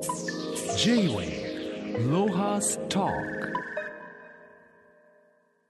[0.00, 3.10] J-Way ロハスト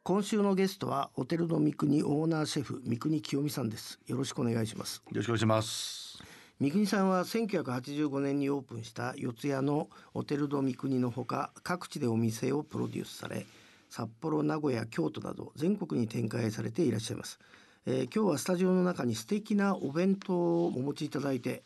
[0.05, 3.99] 今週のゲストはホテルの三国オーナーシェフ三国清美さんです。
[4.07, 4.99] よろしくお願いします。
[4.99, 6.23] よろしくお願いします。
[6.61, 13.47] 三国さんは1985年にオープンした四谷のホテルド三国のほか各地でお店をプロデュースされ
[13.89, 17.41] 札幌名古屋京都など全国に展開されていらっしゃいます、
[17.85, 21.65] えー今日はスタジオの中に素敵なお弁当をお持ちいただいて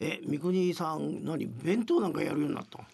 [0.00, 2.84] え三国さん何弁当なんかやるようになったの？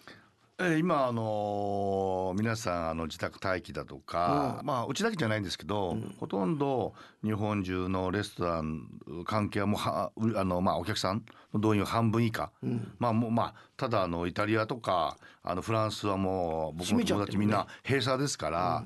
[0.59, 4.65] えー今あのー皆さんあの自宅待機だとか、うん。
[4.65, 6.93] まあうちだけじゃないんですけど、ほとんど
[7.23, 8.87] 日本中のレストラン
[9.25, 12.51] 関係はもうはうあのまあお客さんの動員は半分以下、
[12.99, 18.83] まあもうまあただあのイタリアとかあのフランスはもう僕閉の友達みんな閉鎖ですから、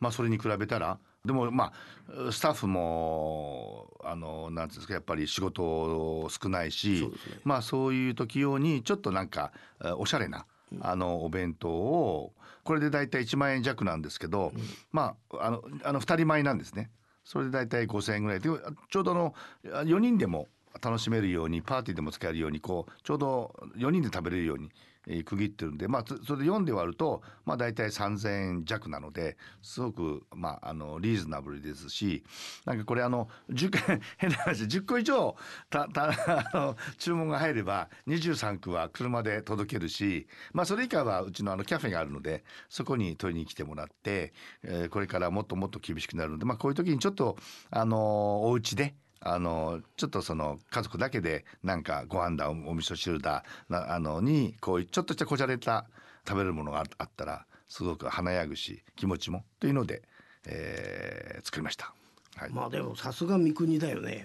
[0.00, 1.72] まあそれに比べたらでもま
[2.08, 7.08] あスタッフもあのなんていうんですかやっぱり仕事少ないし、ね。
[7.44, 9.52] まあそういう時用にちょっとなんか
[9.84, 10.46] えーおしゃれな
[10.80, 12.32] あのお弁当を
[12.64, 14.52] これで大体1万円弱なんですけど、
[14.90, 16.90] まああのあの2人前なんですね。
[17.24, 18.40] それで大体5,000円ぐらい。
[18.40, 18.48] で
[18.90, 20.48] ちょうどあの4人でも
[20.82, 24.70] 楽しめるようにパーティーでも使えるようにこうちょうど4人で食べれるように、
[25.06, 32.22] えー区切ってるんで、まあ、それで4で割ると、まあ、大体3,000円弱なのですごく、まあ、あのリーズナブルですし
[32.66, 35.34] なんかこれあの10 変な話10個以上
[35.70, 47.36] たたあの注文が入れば23区は車で届けるし、まあ、それ以下はうちのあのキャフェがあるのでそこに取りに来てもらって、えーこれからもっともっと厳しくなるので、まあ、こういう時にちょっと
[47.70, 48.94] あのお家で。
[49.20, 55.86] あのちょっとその家族だけでなんかご飯だおお味噌汁だなあのにこういうちょっとしたこじゃれた
[56.26, 60.02] 食べるものがああったらすごく華やぐし気持ちもというので、
[60.46, 61.94] えー作りました。
[62.36, 64.24] はい、まあでもさすが三国だよね。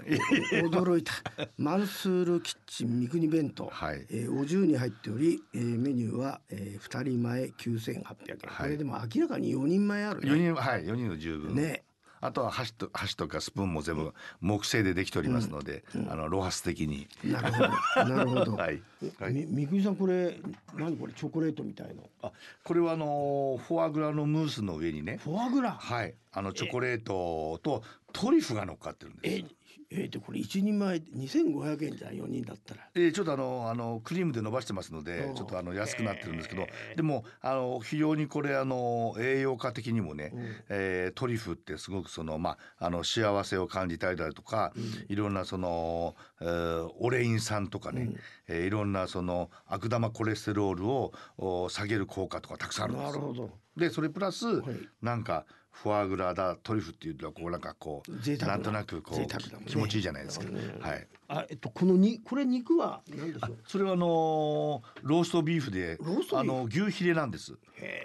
[0.64, 1.14] お驚いた。
[1.58, 4.06] マンスールキッチン三国弁当、はい。
[4.10, 11.56] えーお重に入っており、えーメニューは、えー、2人前9800円、これでも明らかに4人前ある4ね人はい4人の十分。
[11.56, 11.84] ね
[12.26, 17.08] あとは箸と箸とかスプーンも全部木製でできておりますので、あのロハス的に。
[17.24, 18.82] なるほどなるほど、 はい。
[19.20, 19.34] はい。
[19.34, 20.40] み三国さんこれ
[20.76, 22.10] 何これチョコレートみたいの？
[22.22, 22.32] あ
[22.64, 25.18] これはあのフォアグラのムースの上にね。
[25.18, 25.72] フォアグラ？
[25.72, 26.16] はい。
[26.32, 27.84] あのチョコレートと
[28.14, 29.46] トリュフが乗っかってるんですえ
[29.92, 32.82] えー、でこれ一人前2500円じゃん4人だったら。
[32.96, 40.32] えーちょっとあのあのクリームで伸ばしてますのでうんちょっとあの安くなってるんですけど、でもあの非常にこれあの栄養価的にもね、
[40.70, 44.74] えートリュフってすごくそのまああの幸せを感じたりだとか、
[45.10, 48.10] いろんなその、えーオレイン酸とかね、
[48.48, 53.16] えーいろんなその悪玉コレステロールをお下げる効果とかたくさんあるんです。
[53.16, 53.22] よ。
[53.22, 53.50] なるほど。
[53.78, 54.62] でそれプラス、い。
[55.02, 59.28] なんかフォアグラだトリュフっていうとこうなんかこう贅沢ななんとなくこう、ね。
[59.68, 60.46] 気持ちいいじゃないですか。
[60.48, 60.82] うん。
[60.82, 61.08] はい。
[61.28, 63.58] あえっとこのにこれ肉は何でしょう？
[63.68, 66.52] それはあのーローストビーフでローストビーフ？
[66.52, 67.58] あの牛ヒレなんです。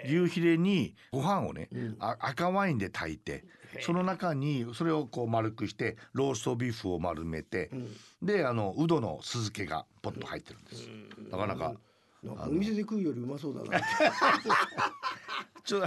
[0.05, 1.69] 牛ヒレにご飯をね、
[1.99, 3.45] あ赤ワインで炊いて
[3.81, 7.69] その中にそれをこう丸くしてローストビーフを丸めて、
[8.21, 10.89] であのウドの酢漬けがポッと入ってるんです、
[11.31, 11.79] なかなかなんか
[12.27, 13.81] お店で食うよりうまそうだな。
[15.63, 15.83] ちょ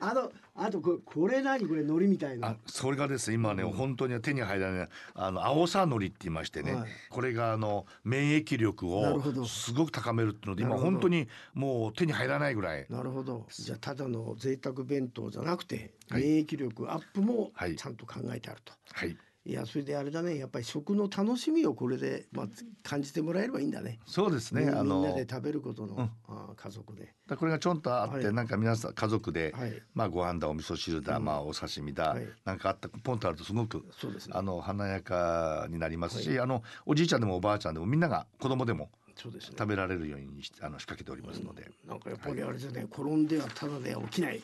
[0.00, 6.90] あのあとこれこれ何これ海苔みたいあなそれがですね今ね、本当に手に入らないあの青さのりって言いましてね、はい。
[7.08, 12.86] これがあの免疫力をすごく高めるっていうので今本当にもう手に入らないぐらい。
[12.90, 13.46] なるほど。
[13.50, 16.22] じゃあただの贅沢弁当じゃなくて、はい。
[16.22, 17.76] 免疫力アップもはい。
[17.76, 20.38] ちゃんと考えてあると、はいい、やそれであれだね。
[20.38, 22.46] やっぱり食の楽しみをこれで、まあ、
[22.84, 23.98] 感じてもらえればいいんだね。
[24.06, 24.60] そうですね。
[24.60, 27.12] みみんあのなで食べることの、あー家族で。
[27.26, 28.34] だこれがちょんとあって、はい。
[28.34, 29.82] なんか皆さん家族で、はい。
[29.94, 32.28] まあご飯だお味噌汁だ、まあお刺身だ、はい。
[32.44, 34.34] なんかあったポンとあるとすごくそうですね。
[34.36, 39.56] あの華やかになりますし、あのおじいちゃんでもおばあちゃんでもみんなが子供でもそうですね。
[39.58, 44.42] 食べられるようにしあの仕掛けておりますので、なんかやっぱりあれですね、転んではただでは起きない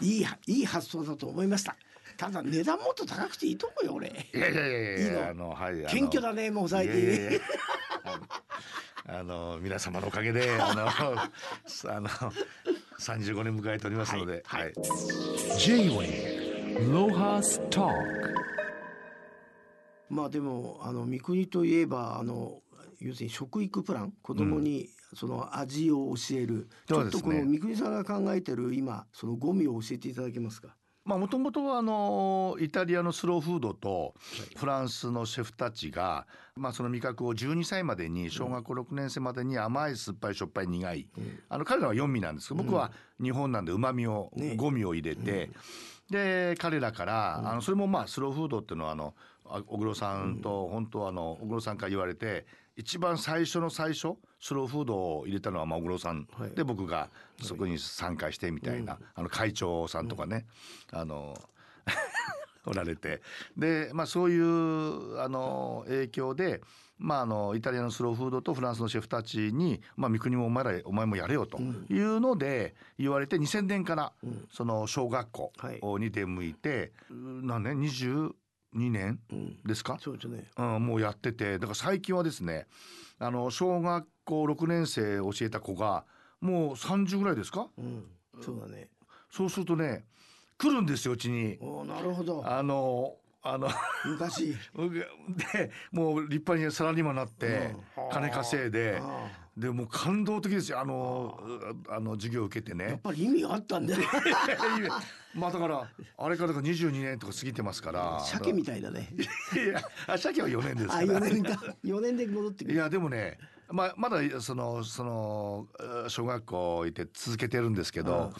[0.00, 1.76] いいいい発想だと思いました。
[2.16, 4.08] ただ値段もっと高くていいと思うよ俺。
[4.34, 5.18] いやいやいやいいいの。
[5.18, 5.88] やあのはいあの。
[5.88, 7.40] 謙虚だねもう最近いやいやいや。
[9.08, 12.08] あの 皆様のおかげであの あの
[13.00, 14.74] 35年迎えておりますので、はいはい。
[15.58, 17.90] J-Way ロハスト
[20.08, 22.60] まあでもあの三国といえばあの
[23.02, 30.68] 要するに食育プラン子供にその味を教える、ちょっとこの三国さんが考えてる今そのゴミを教えていただけますか？
[31.04, 34.14] まあもともとはあのイタリアのスローフードと
[34.54, 41.08] フランスのシェフたちが、まあその味覚を12歳までに小学校6年生までに甘い酸っぱいしょっぱい苦い、
[41.48, 44.54] あの彼らは4味なんですけど僕は日本なんでうまみをね。
[44.56, 45.50] 5味を入れて、
[46.08, 49.14] で彼らから、あのそれもまあスローフードっていうのはあの
[49.44, 52.46] あ小黒さんと本当はあの小黒さんから言われて
[52.76, 56.50] 一番最初の最初スローフードを入れたのはまあ小黒さん、はい。
[56.50, 57.10] で僕が
[57.40, 60.46] そこに参加してみたいな、あの会長さんとかね、
[60.90, 61.34] あの
[62.66, 63.20] おられて。
[63.56, 66.62] で、まあ、そういうあの影響で、
[66.98, 74.12] まあ、あのイタリアのスローフードとフランスのシェフたちに「まあ、三国もお前らお前もやれよ」というので言われて2000年から
[74.52, 75.52] その小学校
[75.98, 77.80] に出向いて、何年
[78.74, 79.20] 22年
[79.64, 80.44] ですか、そうですね。
[80.56, 81.54] うん、もうやってて。
[81.54, 82.66] だから最近はですね
[83.18, 86.04] あの小学校6年生教えた子が
[86.40, 87.68] もう30ぐらいですか？
[87.78, 88.04] うん。
[88.40, 88.88] そうだね。
[89.30, 90.04] そうするとね
[90.58, 91.58] 来るんですようちに。
[91.60, 92.42] おーなるほど。
[92.46, 93.68] あのあの
[94.06, 94.54] 昔。
[95.52, 98.10] でもう立派にサラリーマンになってうん。
[98.10, 100.80] 金稼いであでもう感動的ですよ。
[100.80, 101.38] あの
[101.88, 102.84] あの授業を受けてね。
[102.86, 104.04] ーやっぱり意味があったんだね
[105.34, 108.20] まあだからあれからだから22年とか過ぎてますから。
[108.20, 109.10] 鮭みたいだね。
[109.54, 111.20] いやあ鮭は4年ですあから。
[111.20, 111.50] 4年か。
[111.84, 112.74] 4年で戻ってくる。
[112.74, 113.38] いやでもね
[113.70, 118.32] まあまだそのそのえー小学校いて続けてるんですけど、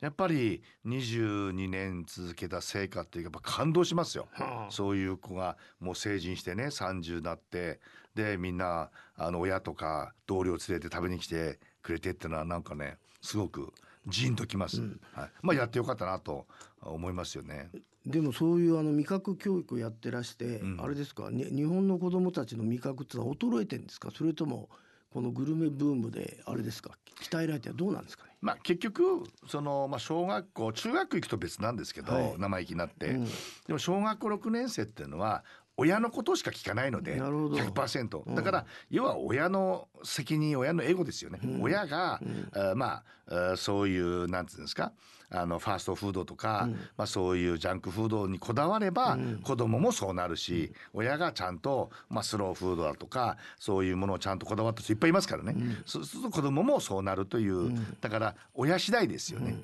[0.00, 4.28] やっぱり22年続けた成果ってやっぱ感動しますよ。
[4.32, 7.80] はあそういう子がもう成人してね30になって
[8.14, 13.72] でみんなあの親とか同僚連れて食べに来てくれてってのはなんかねすごく
[14.06, 14.80] ジーンときます、
[15.12, 16.46] はい、まあやってよかったなと
[16.82, 17.70] 思いますよね。
[18.06, 20.80] でもそういうあの味覚教育をやってらして、うん。
[20.80, 24.10] あれですか、ね、日本の子供たちの味覚ってのは衰えてんですか？
[24.16, 24.70] それとも
[25.10, 26.92] このグルメブームであれですか？
[27.20, 28.30] 鍛えられてはどうなんですかね？
[28.40, 32.34] まあ、結局その、まあ、小学校中学校行くと別なんですけど、はい。
[32.38, 33.24] 生意気になって、うん。
[33.24, 33.32] で
[33.72, 35.44] も小学校6年生っていうのは
[35.78, 37.56] 親のことしか聞かないのでなるほど。
[37.56, 38.34] 100%うん。
[38.34, 41.62] だから要は親の責任親のエゴですよね、うん。
[41.62, 42.20] 親が、
[42.52, 42.78] うん。
[42.78, 44.92] まあそういうなんていうんですか
[45.30, 46.72] あのファーストフードとか、うん。
[46.96, 49.40] まあ、そういうジャンクフードにこだわれば、うん。
[49.44, 55.82] 子供もそうなるし、親がちゃんと、まあ、スローフードだとかそういうものをちゃんとこだわった人いっぱいいますからね、うん。
[55.84, 57.96] そうすると子供もそうなるという、ん。
[58.00, 59.58] だから親次第ですよね。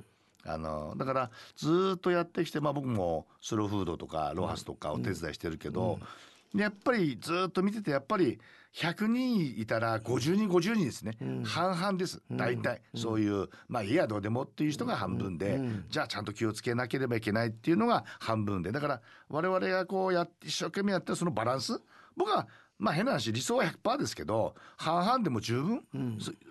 [0.46, 5.98] あのだからずーっとやってきて、まあ、僕もスローフードとかロハスとかお手伝いしてるけど、
[6.54, 8.38] でやっぱりずーっと見ててやっぱり
[8.74, 11.44] 100人いたら50人50人ですね、うん。
[11.44, 12.20] 半々です。
[12.30, 15.84] 大体、そういうまあいいやどうでもっていう人が半分で、うん。
[15.88, 18.72] じゃあちゃんと気をつけなければいけないっていうのが半分で。
[18.72, 21.80] だから我々がこうやって一生懸命やってるそのバランス。
[22.16, 22.48] 僕は
[22.78, 25.84] まあ変な話理想は100%ですけど半々でも十分、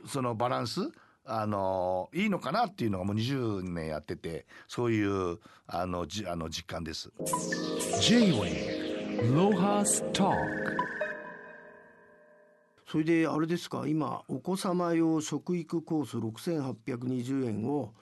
[0.08, 0.80] そのバランス
[1.26, 7.12] あのいいのかなっていうのがもう20年やっててそういうあのじあの実感です。
[8.02, 10.36] J-Way Lohas Talk
[12.88, 17.94] それであれですか今お子様用食育コース6820円を、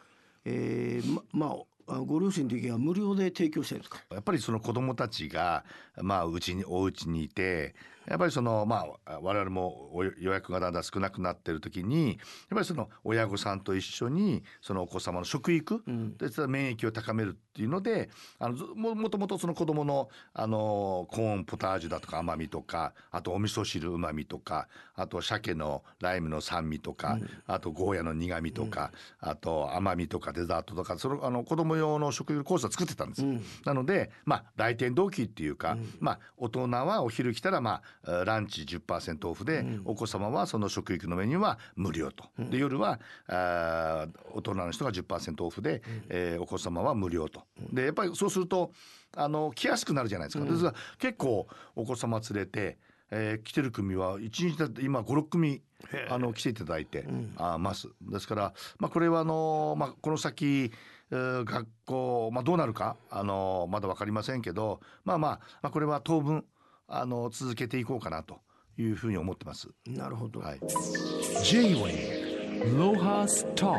[0.44, 1.56] えー、まま
[1.88, 4.02] ああご両親の時は無料で提供してるんですか？
[4.12, 5.64] やっぱりその子供たちが
[6.02, 7.76] まあうちにお家にいて
[8.08, 12.18] やっぱりそのまあ我々もお予約がだんだん少なくなってる時にやっ
[12.52, 16.16] ぱりその親御さんと一緒にそのお子様の食育うん。
[16.48, 18.10] 免疫を高めるっていうので
[18.40, 27.18] あのずももともとその子供のあのコーンポタージュだとか甘みとかあとお味噌汁うまみとかあと鮭のライムの酸味とか、
[27.48, 33.26] あとゴーヤの苦みとか、あと甘みとかデザートとかそのあの子供用の食育コースを作ってたんです
[33.66, 42.26] なのでまあ来店同期っていうか、まあ大人はお昼来たらまあランチ10%オフで、お子様はその食育のメニューは無料と。
[42.38, 47.44] で夜はあー大人の人が10%オフで、えーお子様は無料と。
[47.72, 48.72] でやっぱりそうすると
[49.16, 50.46] あの来やすくなるじゃないですか。
[50.46, 52.78] ですが結構お子様連れて、
[53.12, 55.62] えー来てる組は1日だって今56組
[56.10, 57.06] あの来ていただいて、
[57.38, 57.88] あます。
[58.02, 60.72] ですから、まあ、これはあの、まあ、この先、
[61.12, 66.46] えー学校、まあ、どうなるかあのまだ分かりませんけど、まあまあ、まあこれは当分
[66.94, 68.40] あの続けていこうかなと
[68.78, 69.70] いうふうに思ってます。
[69.88, 70.60] なるほど、はい、
[71.44, 73.78] J-Way Lohas Talk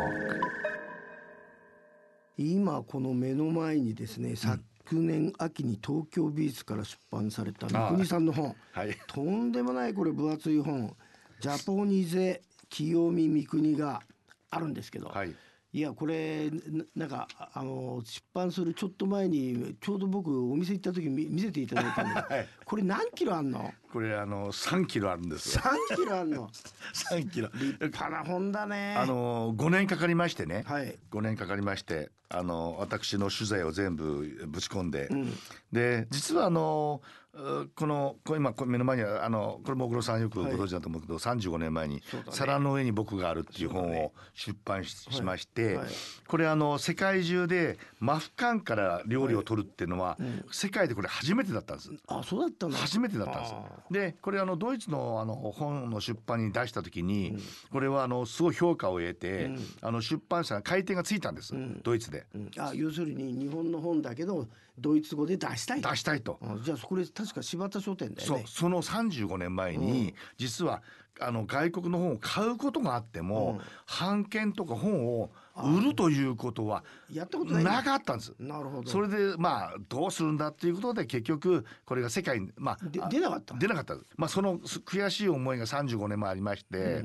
[2.39, 8.57] 今この目の前にですね、昨年秋に東京美術から出版された三國さんの本。
[8.73, 8.97] はい。
[9.07, 10.97] とんでもないこれ分厚い本
[11.41, 14.03] 「ジャポニゼ清見三國」が
[14.51, 15.35] あるんですけど、はい
[15.75, 22.49] いやこれななんかああの出版するちょっと前にちょうど僕お店行った時見見せていただいたんで、はい。
[22.65, 23.73] これ何キロあんの？
[23.93, 25.63] これあの3キロあるんですよ。
[25.91, 26.49] 3キロあんの？
[27.11, 27.49] 3キロ。
[27.53, 28.97] 立派な本だね。
[28.97, 30.99] あの5年かかりましてね、はい。
[31.11, 35.31] 5年かかりましてあの私の取材を全部ぶち込んで、ん。
[35.71, 37.03] で実はあの
[37.35, 42.33] うこのこ今こ目の前にはあのこれも小黒さんよくご存知だと思うけど、35年前に「そうだね。
[42.37, 45.89] 皿の上に僕がある」っていう本を出版し,、しまして、はい。
[46.29, 50.19] これあの世界中でマフカンから料理を取るっていうのは、
[50.51, 51.91] 世界でこれ初めてだったんです。
[52.07, 52.77] あそうだったの？
[52.77, 57.37] 初めてだったんですあでこれあのドイツのあの本の出版に出した時に、
[57.71, 62.25] これはあのすごい評価を得て、あの出版社が回転がついたんです、ドイツで。
[62.35, 62.51] うん。
[62.59, 64.47] あ要するに日本の本だけど
[64.79, 66.39] ドイツ語で出したい出したいと。
[66.43, 68.39] あじゃあこれ確か柴田書店だよね。
[68.39, 70.83] そうその35年前に、実は
[71.21, 73.61] あの外国の本を買うことがあっても、
[74.01, 78.35] 版権とか本を売るということはやったことなかったんです。
[78.39, 78.91] なるほど。
[78.91, 82.79] それでまあどうするんだっていうことで結局これが世界にまあ
[83.09, 84.07] 出なかった出なかったです。
[84.17, 87.05] まあそのす悔しい思いが35年前ありまして、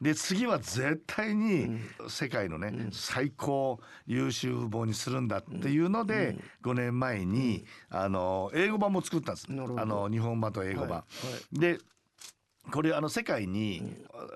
[0.00, 1.78] で次は絶対に
[2.08, 9.52] 世界のね、最高優秀本にするんだっていうので、5年前にあの英語版も作ったんです。
[9.52, 9.80] なるほど。
[9.80, 10.90] あの日本版と英語版。
[10.90, 11.04] は
[11.52, 11.58] い。
[11.58, 11.78] で
[12.70, 13.82] これあの世界に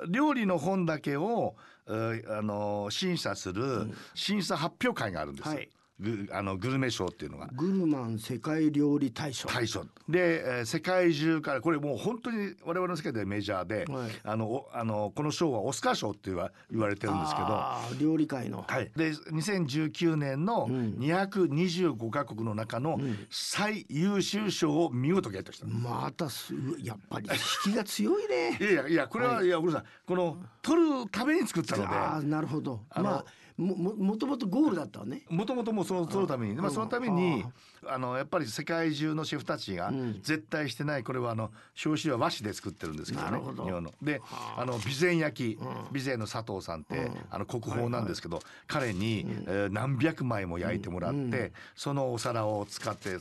[0.09, 1.55] 料理の本だけを、
[1.87, 5.69] えーあの審査する審査発表会があるんですよ、はい
[6.01, 7.49] ぐあのグルメ賞っていうのが。
[7.53, 9.49] グルマン世界料理大賞。
[9.49, 9.85] 大賞。
[10.09, 14.11] で、えー世界中からこれもう本当に我々の世界ではメジャーで、はい。
[14.25, 17.55] あのおあのこの賞はオスカー賞って言わ言われてるんですけど。
[18.01, 22.99] 料理界の、はい、で2019年の225カ国の中の
[23.31, 27.29] 最優秀賞を見事ゲットした、またすごいやっぱり。
[27.67, 28.59] 引きが強いね。
[28.61, 29.89] いやいやいやこれは、い、やごめんなさい。
[30.07, 31.89] この取るために作ったので。
[31.89, 32.83] ああなるほど。
[32.97, 33.25] まあ
[33.57, 35.23] もももともとゴールだったわね。
[35.29, 37.45] もともともうそのそのために、まあ、そのために
[37.87, 39.93] あのやっぱり世界中のシェフたちが
[40.23, 41.53] 絶対してないこれはあの
[41.85, 43.93] 表紙は和紙で作ってるんですけどね日本の。
[44.03, 44.21] で
[44.57, 44.65] あ。
[44.65, 53.19] の備前焼き備前の佐藤さんってあの国宝なんですけど彼にえー何百枚も焼いてもらってそのお皿を使ってで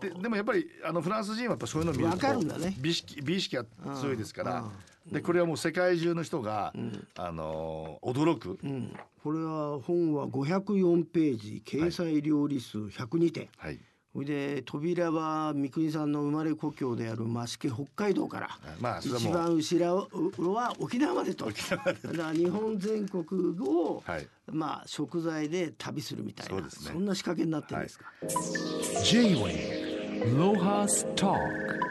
[0.00, 2.26] ででもやっぱりあのフランス人はやっぱそういうのを見ると
[2.80, 4.64] 美意識美意識が強いですから。
[5.10, 6.72] でこれはもう世界中の人が、
[7.16, 8.94] あの驚く、うん。
[9.22, 13.78] これは本は504ページ掲載料理数102点、はい。
[14.12, 18.48] それで扉は三國さんの生まれ故郷である増毛北海道から、
[18.80, 20.08] まあ一番後ろ
[20.54, 21.46] は沖縄までと。
[21.46, 23.24] だから日本全国
[23.60, 24.28] を、はい。
[24.52, 26.68] まあ食材で旅するみたいなね。
[26.98, 28.06] んな仕掛けになってるんですか、
[30.24, 31.83] Lohas Talk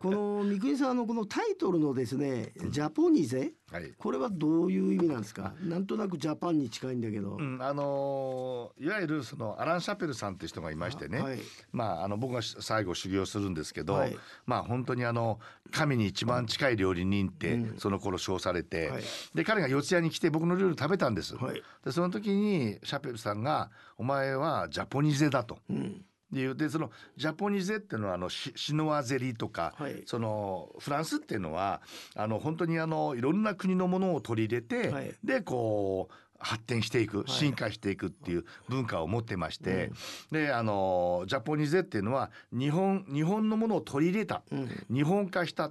[0.00, 3.92] この三國さんのこのタイトルのですね「ジャポニゼ」はい。
[3.98, 5.52] これはどういう意味なんですか？
[5.60, 11.38] なんとなくジャパンに近いんだけど、うん、あのーいわゆるそのアラン・シャペルさんって人がいましてね、はい
[11.70, 14.16] まあ、あの僕が最後修行するんですけど、はい。
[14.46, 15.38] まあ本当にあの
[15.70, 19.02] 神に一番近い料理人ってその頃称されて、はい。
[19.34, 21.62] で彼が四谷に来て僕の料理を食べたんです、はい。
[21.84, 25.58] でその時にシャペルさんが「お前はジャポニゼだ」と。
[25.68, 26.54] うんでいう。
[26.54, 30.02] でそのジャポニゼっていうのはあのシシノワゼリとか、はい。
[30.06, 31.80] そのフランスっていうのは
[32.14, 35.14] あの本当にあのいろんな国のものを取り入れて、はい。
[35.24, 37.30] でこう発展していくい。
[37.30, 39.90] 進化していくっていう文化を持ってまして、
[40.30, 44.42] であのジャポニゼっていうのは日本日本のものを取り入れた、
[44.90, 45.70] 日本化した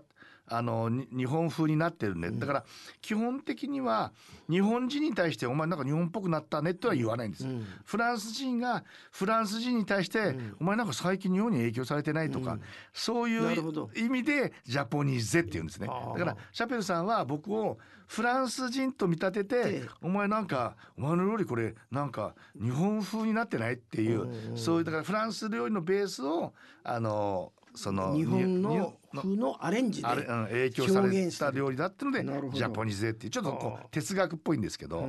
[0.50, 2.66] あのに日本風になってるね、だから
[3.02, 4.12] 基本的には
[4.50, 7.46] 日本人に対して「お前なんか日本っぽくなったね」とは言わないんです、
[7.86, 12.58] フランス人がフランス人に対して「お前なんか最近日本に影響されてない」とか、
[12.94, 15.88] そういう意味でジャポニーゼっていうんですね。
[15.88, 17.78] だからシャペルさんは僕を
[18.08, 26.54] フランス人と見立ててええ「お前なんかお前の料理これなんか日本風になってない?」っていうそういうだからフランス料理のベースを
[26.84, 35.08] あのその日本にの風のアレンジで影響された料理だってのでジャポニゼっていうちょっとこあう哲学っぽいんですけど、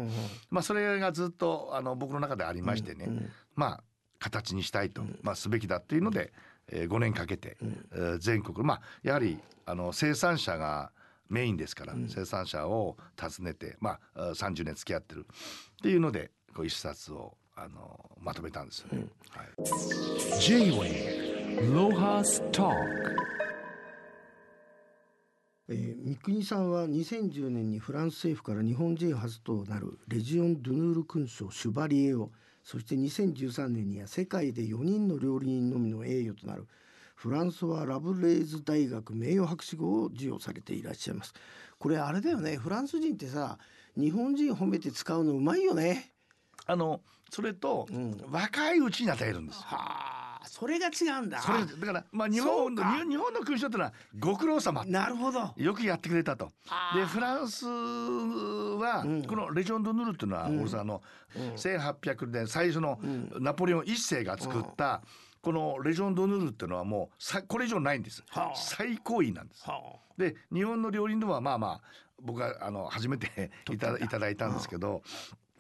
[0.51, 3.09] まあそれがずっとあの僕の中でありましてね、
[3.57, 3.83] まあ
[4.21, 6.33] 形にしたいと、まあ、すべきだっていうので、
[6.71, 7.57] えー、5年かけて、
[7.93, 10.93] えー全国まあやはりあの生産者が
[11.29, 19.07] メインですから、生産者を訪ねて、まあ、あ30年付き合ってるっていうのでこう一冊をあのまとめたんですよね。
[19.31, 20.41] はい。
[20.41, 21.30] J-Way
[25.69, 32.31] えー三國さんは2010年にフランス政府から日本人初となるレジオン・ドゥヌール勲章シュバリエを
[32.65, 36.67] そして2013年には世界で4人の料理人のみの栄誉となる
[37.15, 41.35] フランソワ・ラブレーズ大学名誉博士号を授与されていらっしゃいます。
[41.79, 42.57] これあれだよね。
[42.57, 43.59] フランス人ってさ
[43.97, 46.13] 日本人褒めて使うのうまいよね。
[46.67, 47.87] あのそれと、
[48.31, 49.63] 若いうちに与えるんです。
[49.63, 49.77] は
[50.17, 51.41] あそれが違うんだ。
[51.41, 54.85] それだからまあ日本の日本の勲章ってのはご苦労様。
[54.85, 55.53] なるほど。
[55.57, 56.51] よくやってくれたと。
[56.95, 60.81] でフランスはこのレジョン・ド・ヌールっていうのは、俺さん。
[60.81, 61.03] あの、
[61.57, 62.99] 1800年最初の
[63.39, 65.03] ナポレオン一世が作った、
[65.43, 68.57] このレジョン・ド・ヌールっていうのはもうさこれ以上ないんです、はあ。
[68.57, 69.65] 最高位なんです。
[69.65, 69.81] は
[70.19, 71.81] で日本の料理人はまあまあ
[72.23, 73.97] 僕はあの初めていた。
[73.99, 75.03] いただいたんですけど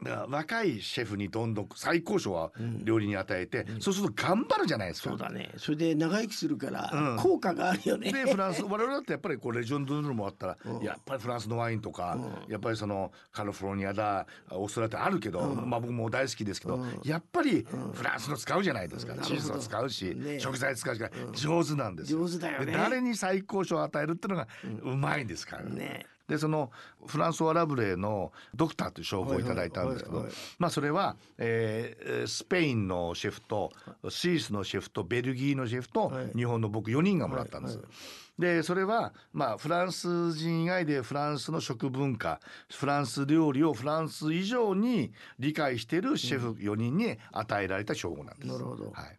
[0.02, 2.52] だから若いシェフにどんどん最高賞は
[2.84, 5.10] 料理に与えて、そうすると頑張るじゃないですか。
[5.10, 5.50] そうだね。
[5.56, 7.16] それで長生きするからうん。
[7.18, 19.20] 効果があるよね、でフランス我々だってやっぱりこうレジョンドゥールもあったら、やっぱりフランスのワインとか、やっぱりそのカリフォルニアだオーストラリアってあるけど、まあ僕も大好きですけど、やっぱりフランスの使うじゃないですか、うん。
[19.20, 20.40] チーズを使うし、ね。
[20.40, 21.02] 食材使うし
[21.34, 22.26] 上手なんですよ。
[22.26, 22.66] 上手だよね。
[22.66, 24.48] で誰に最高賞を与えるっていうのが
[24.82, 25.64] うまいんですから。
[25.64, 26.70] ねでその
[27.06, 30.38] フランソワ・ラブレーのドクターという称号をいただいたんですけどはいはいはい。
[30.60, 33.72] まあそれは、えースペインのシェフと
[34.08, 36.30] スイスのシェフとベルギーのシェフとはい。
[36.36, 37.76] 日本の僕4人がもらったんです。
[37.78, 37.90] はいは
[38.38, 48.48] でそれはまあフランス人以外でフランスの食文化フランス料理をフランス以上に理解しているシェフ4人に与えられた称号なんです。
[48.48, 48.90] なるほど。
[48.92, 49.18] はい。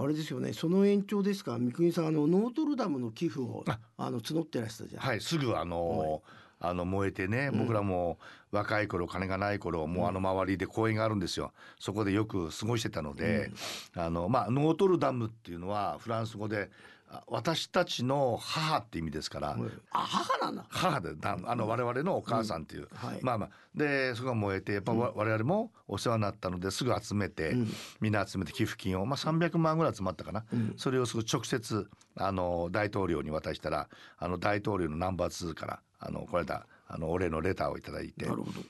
[0.00, 0.52] あれですよね。
[0.52, 1.58] その延長ですか？
[1.58, 3.80] 三國さんあのノートルダムの寄付をあ。
[3.96, 6.22] あの募ってらしたじゃん、はい、すぐあの
[6.60, 8.18] あの燃えてね、僕らも
[8.50, 11.52] 若い頃金がない頃もうあの周りで公園があるんですよ。
[11.78, 13.50] そこでよく過ごしてたので、
[13.94, 16.70] あのまあノートルダムっていうのはフランス語で
[17.10, 19.56] あ私たちの母って意味ですから、
[19.92, 20.66] あ母なんだ。
[20.68, 23.18] 母でだあの我々のお母さんっていう、はい。
[23.22, 23.50] まあまあ。
[23.74, 27.54] でそこが燃えてやっぱわ我々もお世話になったのですぐ集めて、
[28.00, 30.44] みんな集めて寄付金を、まあ、300万ぐらい集まったかな、
[30.76, 33.88] それをすぐ直接あの大統領に渡したら
[34.18, 38.26] あの大統領のナンバー2からあのこれだあのお礼のレターをいただいて。
[38.26, 38.60] なるほど。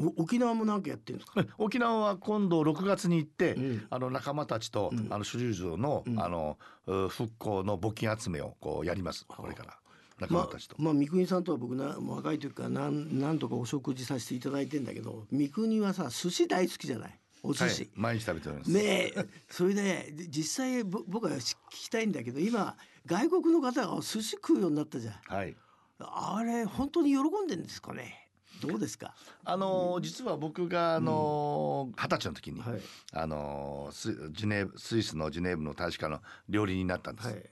[0.00, 1.44] お沖縄もなんかやってるんですか？
[1.58, 3.86] 沖縄は今度6月に行って、うん。
[3.90, 9.24] あの仲間たちと、あの首里城の,、あのう復興の募金集めをこうやります。
[9.26, 9.78] これから。
[10.20, 10.76] 仲間またちと。
[10.78, 17.20] まあ三國さんとは僕な若い時からなんなんとかお食事させていただいてんだけど三國はさ寿司大好きじゃない？
[17.42, 17.74] お寿はい。
[17.74, 18.70] 司、、毎日食べております。
[18.70, 19.26] ねえ。
[19.48, 22.76] それでで実際ぼ僕は聞きたいんだけど今
[23.06, 25.14] 外国の方が寿司食うようになったじゃん。
[25.34, 25.56] はい。
[26.00, 28.24] あれ本当に喜んでんですかね？
[28.60, 29.14] どうですか？
[29.44, 32.80] あのー実は僕があのー二十歳の時に、はい。
[33.12, 37.28] あのースジュネスイスのジュネーブの大使館の料理人になったんです。
[37.28, 37.42] はい。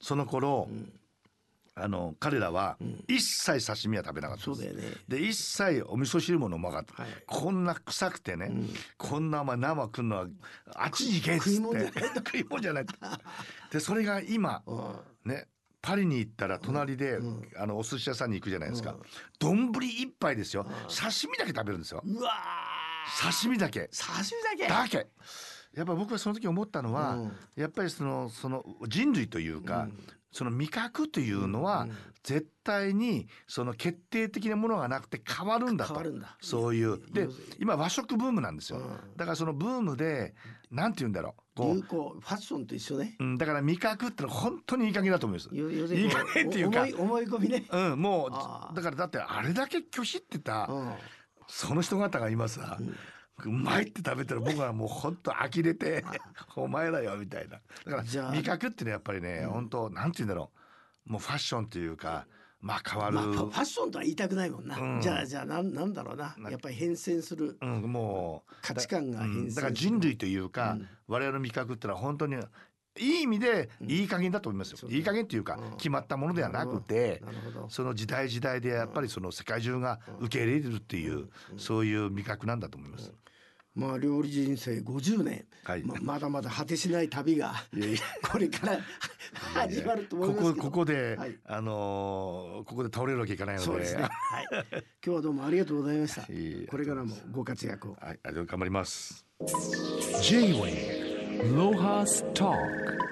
[0.00, 0.68] その頃、
[1.76, 2.76] あの彼らは
[3.08, 4.62] 一切刺身は食べなかったんです。
[4.62, 4.96] そうだよね。
[5.08, 7.12] で一切お味噌汁も飲まなかった、はい。
[7.26, 8.50] こんな臭くてね、
[8.96, 10.26] こんなお前生食うのは
[10.76, 11.54] あっちに行けっつって。
[11.56, 12.86] 食い物じゃない 食い物じゃない
[13.72, 15.30] でそれが今うん。
[15.30, 15.46] ね
[15.84, 17.18] パリに行ったら隣で、
[17.58, 18.96] あのお寿司屋さんに行くじゃないですか。
[19.38, 20.64] 丼、一杯ですよ。
[20.88, 22.02] 刺身だけ食べるんですよ。
[22.02, 22.30] うわ
[23.20, 23.90] 刺身だけ。
[23.92, 24.96] ー刺身だけ？
[24.96, 25.06] だけ。
[25.74, 27.32] やっぱ僕はその時思ったのは、うん。
[27.54, 29.88] やっぱりそのその人類というか、
[30.32, 31.86] その味覚というのは
[32.22, 35.92] 絶対にその決定的なものがなくて変わるんだと。
[35.92, 36.38] 変わるんだ。
[36.40, 36.98] そういう。
[37.12, 37.28] で
[37.60, 39.16] 今和食ブームなんですよ、うん。
[39.16, 40.34] だからそのブームで
[40.70, 41.32] なんて言うんだろう。
[41.36, 43.16] こ流行ファッションと一緒ね。
[43.20, 45.54] う、うん、だから味覚ってのは本当にいい加減だと思います。
[45.54, 46.80] いい加減っていうか。
[46.82, 47.64] 思い思い込みね。
[47.70, 50.92] うん、もうだからだってあれだけ拒否ってた、うん。
[51.46, 52.78] その人方が今さ、
[53.44, 56.04] うまいって食べたら僕はもう本当呆れて
[56.56, 57.60] お前らよみたいな。
[57.84, 60.50] だから味覚ってねやっぱりね、本当なんて言うんだろ
[61.06, 61.12] う。
[61.12, 62.26] もうファッションというか
[62.64, 65.00] まあ変わる、まあ、ファッションとは言いたくないもんな、うん。
[65.00, 66.34] じゃあじゃあなんなんだろうな。
[66.50, 67.58] やっぱり変遷する。
[67.60, 72.36] うん、もう価値観が変遷だから人類というか、我々の味覚ってのは本当に
[72.98, 77.22] いい意味でいい加減だと思いますよ、いい加減っていうか、決まったものではなくて
[77.68, 83.12] その時代時代でやっぱりその世界中が受け入れるっていう、そういう味覚なんだと思います。
[83.74, 87.54] まあ料理人生50年、はいままだまだ果てしない旅が
[88.30, 88.78] これから
[89.32, 94.02] 始まると思いこますけどこここで、はいあのーここで倒れるわけいかないのでそうですね。
[94.02, 94.10] はい。
[94.72, 96.22] 今日はどうもありがとうございました。
[96.22, 97.96] これからもご活躍を。
[98.00, 99.26] はい、頑張ります。
[100.22, 103.03] J-Way Lohas Talk